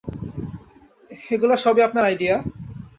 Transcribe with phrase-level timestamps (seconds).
[1.31, 2.35] এগুলোর সবই আপনার আইডিয়া?